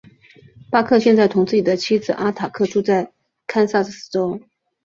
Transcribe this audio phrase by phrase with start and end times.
[0.71, 3.11] 巴克现在同自己的妻子阿塔克住在
[3.45, 4.41] 堪萨斯州。